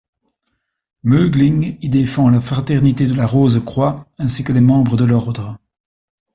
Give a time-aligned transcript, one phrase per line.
[1.03, 5.59] Mögling y défend la Fraternité de la Rose-Croix, ainsi que les membres de l'ordre.